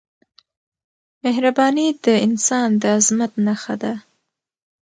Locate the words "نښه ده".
3.45-3.93